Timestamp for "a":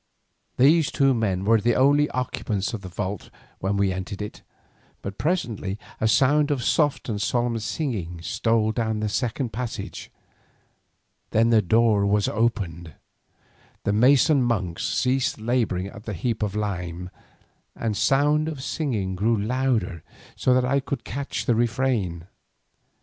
5.99-6.07